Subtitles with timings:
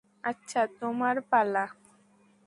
[0.23, 1.65] আচ্ছা, তোমার পালা।